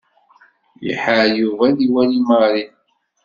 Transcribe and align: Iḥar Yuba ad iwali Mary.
Iḥar 0.91 1.25
Yuba 1.39 1.63
ad 1.69 1.77
iwali 1.85 2.19
Mary. 2.27 2.65